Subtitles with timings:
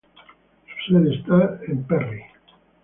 [0.87, 2.21] Su sede está en Perry.